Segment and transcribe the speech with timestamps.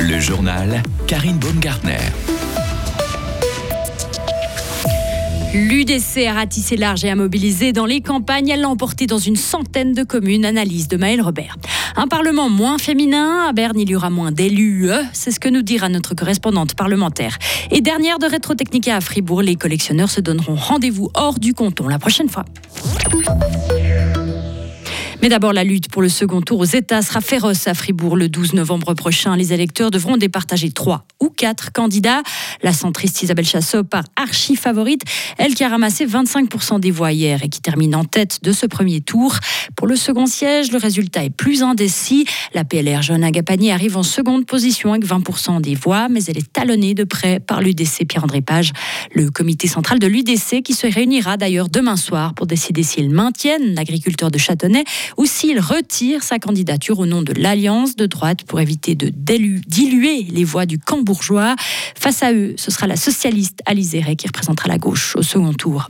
[0.00, 1.98] Le journal Karine Baumgartner.
[5.54, 8.48] L'UDC a ratissé large et a mobilisé dans les campagnes.
[8.48, 10.44] Elle l'a emporté dans une centaine de communes.
[10.44, 11.56] Analyse de Maël Robert.
[11.96, 13.46] Un Parlement moins féminin.
[13.48, 14.88] À Berne, il y aura moins d'élus.
[15.12, 17.38] C'est ce que nous dira notre correspondante parlementaire.
[17.70, 21.98] Et dernière de Rétrotechnica à Fribourg, les collectionneurs se donneront rendez-vous hors du canton la
[21.98, 22.44] prochaine fois.
[25.20, 28.28] Mais d'abord, la lutte pour le second tour aux États sera féroce à Fribourg le
[28.28, 29.34] 12 novembre prochain.
[29.34, 32.22] Les électeurs devront départager trois ou quatre candidats.
[32.62, 35.02] La centriste Isabelle Chassot part archi favorite,
[35.36, 38.66] elle qui a ramassé 25% des voix hier et qui termine en tête de ce
[38.66, 39.34] premier tour.
[39.74, 42.24] Pour le second siège, le résultat est plus indécis.
[42.54, 46.52] La PLR Jeanne Agapani arrive en seconde position avec 20% des voix, mais elle est
[46.52, 48.72] talonnée de près par l'UDC Pierre-André Page,
[49.12, 53.74] le comité central de l'UDC qui se réunira d'ailleurs demain soir pour décider s'il maintiennent
[53.74, 54.84] l'agriculteur de Châtenay
[55.16, 60.22] ou s'il retire sa candidature au nom de l'Alliance de droite pour éviter de diluer
[60.30, 61.56] les voix du camp bourgeois.
[61.94, 65.88] Face à eux, ce sera la socialiste Alice qui représentera la gauche au second tour.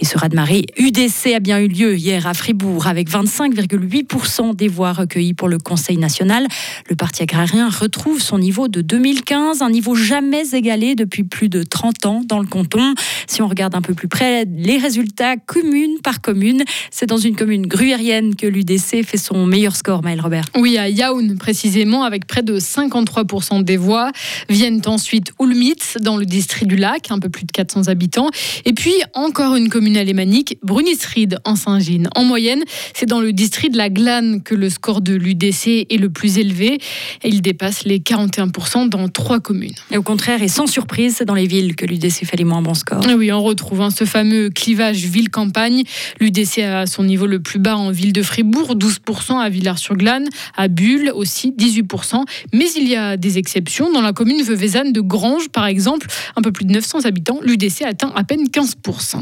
[0.00, 4.92] Et ce raz-de-marée UDC a bien eu lieu hier à Fribourg avec 25,8% des voix
[4.92, 6.46] recueillies pour le Conseil national.
[6.88, 11.64] Le parti agrarien retrouve son niveau de 2015, un niveau jamais égalé depuis plus de
[11.64, 12.94] 30 ans dans le canton.
[13.26, 17.34] Si on regarde un peu plus près les résultats commune par commune, c'est dans une
[17.34, 20.44] commune gruyérienne que l'UDC fait son meilleur score, Maël Robert.
[20.56, 24.12] Oui, à Yaoun précisément, avec près de 53% des voix.
[24.48, 28.30] Viennent ensuite Oulmitz dans le district du Lac, un peu plus de 400 habitants.
[28.64, 32.08] Et puis encore une commune alémanique, Brunisried en Saint-Gine.
[32.14, 32.62] En moyenne,
[32.94, 36.38] c'est dans le district de la Glane que le score de l'UDC est le plus
[36.38, 36.78] élevé.
[37.22, 39.74] Et il dépasse les 41% dans trois communes.
[39.90, 42.62] Et au contraire, et sans surprise, c'est dans les villes que l'UDC fait les moins
[42.62, 43.02] bons scores.
[43.16, 45.82] Oui, on retrouve hein, ce fameux clivage ville-campagne.
[46.20, 50.68] L'UDC a son niveau le plus bas en ville de Fribourg, 12% à Villars-sur-Glane, à
[50.68, 52.22] Bulle aussi, 18%.
[52.52, 53.92] Mais il y a des exceptions.
[53.92, 57.82] Dans la commune Veuvezanne de Grange, par exemple, un peu plus de 900 habitants, l'UDC
[57.82, 59.20] atteint à peine 15%.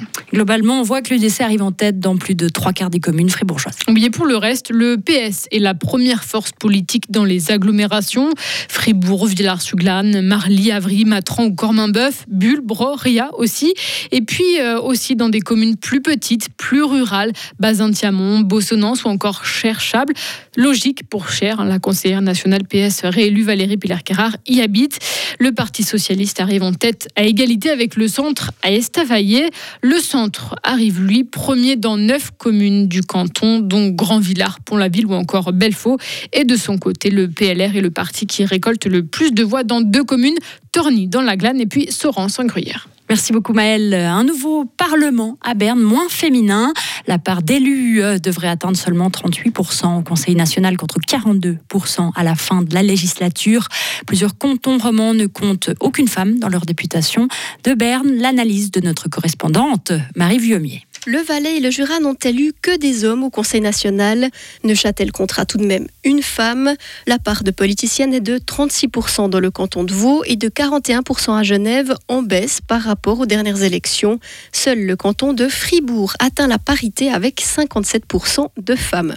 [0.65, 3.77] On voit que l'UDC arrive en tête dans plus de trois quarts des communes fribourgeoises.
[3.97, 8.31] Et pour le reste, le PS est la première force politique dans les agglomérations.
[8.69, 13.75] Fribourg, Villars-sur-Glane, Marly, Avry, Matran ou Corminboeuf, Bulle, Bro, Ria aussi.
[14.13, 19.45] Et puis euh, aussi dans des communes plus petites, plus rurales, Bazin-Tiamont, Bossonance ou encore
[19.45, 20.15] Cherchable.
[20.57, 24.99] Logique pour Cher, la conseillère nationale PS réélue Valérie Piller-Carrard y habite.
[25.39, 29.51] Le Parti socialiste arrive en tête à égalité avec le centre à Estavayer.
[29.83, 35.53] Le centre arrive, lui, premier dans neuf communes du canton, dont Grand-Villard, Pont-la-Ville ou encore
[35.53, 35.99] Belfaux.
[36.33, 39.63] Et de son côté, le PLR est le parti qui récolte le plus de voix
[39.63, 40.39] dans deux communes,
[40.73, 42.89] Torny dans la Glane et puis Sorens en Gruyère.
[43.09, 43.95] Merci beaucoup Maëlle.
[43.95, 46.73] Un nouveau Parlement à Berne, moins féminin.
[47.07, 52.35] La part d'élus euh, devrait atteindre seulement 38% au Conseil national contre 42% à la
[52.35, 53.69] fin de la législature.
[54.07, 57.29] Plusieurs cantons romans ne comptent aucune femme dans leur députation.
[57.65, 60.86] De Berne, l'analyse de notre correspondante Marie Vieumier.
[61.09, 64.29] Le Valais et le Jura n'ont élu que des hommes au Conseil national.
[64.65, 66.75] Neuchâtel comptera tout de même une femme.
[67.07, 71.39] La part de politiciennes est de 36% dans le canton de Vaud et de 41%
[71.39, 74.19] à Genève, en baisse par rapport aux dernières élections.
[74.51, 79.15] Seul le canton de Fribourg atteint la parité avec 57% de femmes.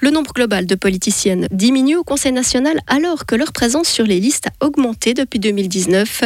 [0.00, 4.20] Le nombre global de politiciennes diminue au Conseil national alors que leur présence sur les
[4.20, 6.22] listes a augmenté depuis 2019.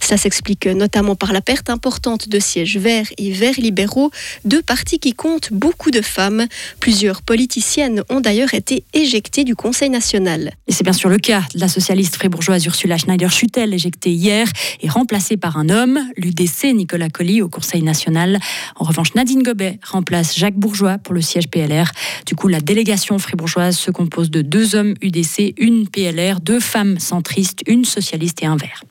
[0.00, 4.10] Ça s'explique notamment par la perte importante de sièges verts et verts libéraux,
[4.44, 6.46] deux partis qui comptent beaucoup de femmes.
[6.80, 10.52] Plusieurs politiciennes ont d'ailleurs été éjectées du Conseil national.
[10.66, 14.48] Et c'est bien sûr le cas de la socialiste fribourgeoise Ursula Schneider-Schutel, éjectée hier
[14.80, 18.38] et remplacée par un homme, l'UDC Nicolas Colli au Conseil national.
[18.76, 21.90] En revanche, Nadine Gobet remplace Jacques Bourgeois pour le siège PLR.
[22.26, 26.60] Du coup, la délégation délégation fribourgeoise se compose de deux hommes UDC, une PLR, deux
[26.60, 28.84] femmes centristes, une socialiste et un vert.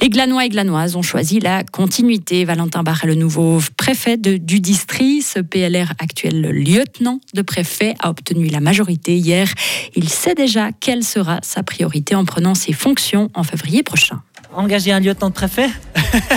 [0.00, 2.46] Les Glanois et Glanoises ont choisi la continuité.
[2.46, 5.22] Valentin Barre le nouveau préfet du district.
[5.22, 9.52] Ce PLR actuel lieutenant de préfet a obtenu la majorité hier.
[9.94, 14.22] Il sait déjà quelle sera sa priorité en prenant ses fonctions en février prochain
[14.54, 15.70] engager un lieutenant de préfet,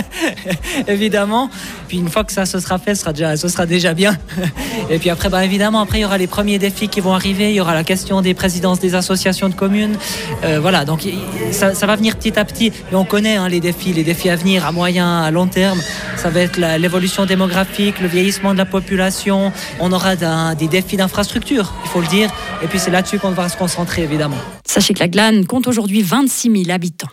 [0.88, 1.50] évidemment.
[1.88, 4.16] Puis une fois que ça se sera fait, ce sera déjà, ce sera déjà bien.
[4.90, 7.50] Et puis après, bah, évidemment, après, il y aura les premiers défis qui vont arriver.
[7.50, 9.96] Il y aura la question des présidences des associations de communes.
[10.44, 11.06] Euh, voilà, donc
[11.50, 12.72] ça, va venir petit à petit.
[12.90, 15.80] Et on connaît hein, les défis, les défis à venir à moyen, à long terme.
[16.16, 19.52] Ça va être l'évolution démographique, le vieillissement de la population.
[19.80, 20.16] On aura
[20.54, 22.30] des défis d'infrastructure, il faut le dire.
[22.62, 24.38] Et puis c'est là-dessus qu'on va se concentrer, évidemment.
[24.66, 27.08] Sachez que la Glane compte aujourd'hui 26 000 habitants.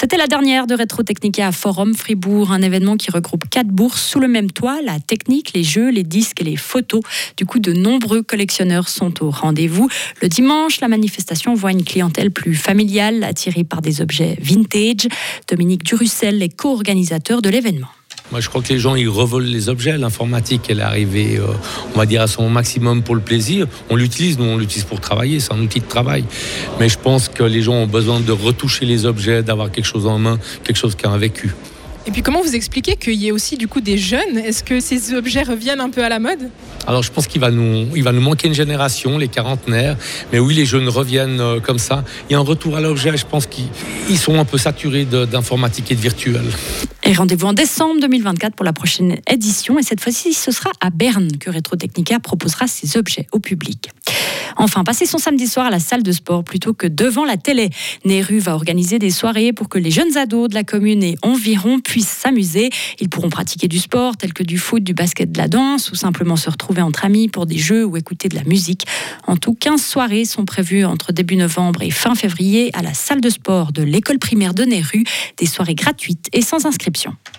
[0.00, 4.00] C'était la dernière de Rétro Technica à Forum Fribourg, un événement qui regroupe quatre bourses
[4.00, 7.00] sous le même toit, la technique, les jeux, les disques et les photos.
[7.36, 9.88] Du coup, de nombreux collectionneurs sont au rendez-vous.
[10.22, 15.08] Le dimanche, la manifestation voit une clientèle plus familiale, attirée par des objets vintage.
[15.48, 17.88] Dominique Durussel est co-organisateur de l'événement.
[18.30, 19.96] Moi, je crois que les gens, ils revolent les objets.
[19.96, 21.46] L'informatique, elle est arrivée, euh,
[21.94, 23.66] on va dire, à son maximum pour le plaisir.
[23.88, 25.40] On l'utilise, nous, on l'utilise pour travailler.
[25.40, 26.24] C'est un outil de travail.
[26.78, 30.06] Mais je pense que les gens ont besoin de retoucher les objets, d'avoir quelque chose
[30.06, 31.54] en main, quelque chose qui a un vécu.
[32.08, 34.38] Et puis comment vous expliquez qu'il y ait aussi du coup des jeunes?
[34.38, 36.48] Est-ce que ces objets reviennent un peu à la mode?
[36.86, 39.94] Alors je pense qu'il va nous, il va nous manquer une génération, les quarantenaires.
[40.32, 42.04] Mais oui, les jeunes reviennent euh, comme ça.
[42.30, 43.14] Il y a un retour à l'objet.
[43.14, 46.44] Je pense qu'ils sont un peu saturés d'informatique et de virtuel.
[47.04, 49.78] Et rendez-vous en décembre 2024 pour la prochaine édition.
[49.78, 53.90] Et cette fois-ci, ce sera à Berne que Retro Technica proposera ses objets au public.
[54.60, 57.70] Enfin, passer son samedi soir à la salle de sport plutôt que devant la télé.
[58.04, 61.78] Neru va organiser des soirées pour que les jeunes ados de la commune et environ
[61.78, 62.70] puissent s'amuser.
[62.98, 65.94] Ils pourront pratiquer du sport tel que du foot, du basket, de la danse ou
[65.94, 68.84] simplement se retrouver entre amis pour des jeux ou écouter de la musique.
[69.28, 73.20] En tout, 15 soirées sont prévues entre début novembre et fin février à la salle
[73.20, 75.04] de sport de l'école primaire de Neru.
[75.36, 77.14] Des soirées gratuites et sans inscription.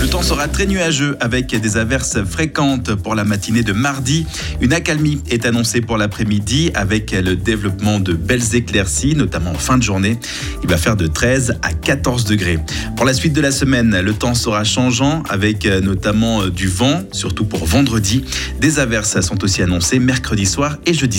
[0.00, 4.26] le temps sera très nuageux avec des averses fréquentes pour la matinée de mardi.
[4.60, 9.76] Une accalmie est annoncée pour l'après-midi avec le développement de belles éclaircies, notamment en fin
[9.76, 10.18] de journée.
[10.62, 12.58] Il va faire de 13 à 14 degrés.
[12.96, 17.44] Pour la suite de la semaine, le temps sera changeant avec notamment du vent, surtout
[17.44, 18.24] pour vendredi.
[18.60, 21.08] Des averses sont aussi annoncées mercredi soir et jeudi